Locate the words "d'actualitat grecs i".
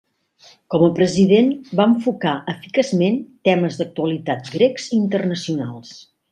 3.83-5.01